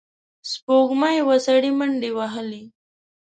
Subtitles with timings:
[0.51, 2.63] سپوږمۍ وه، سړی منډې وهلې.